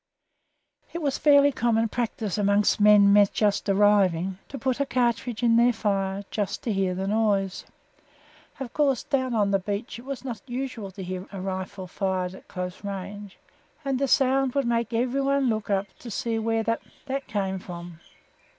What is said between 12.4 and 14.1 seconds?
close range, and the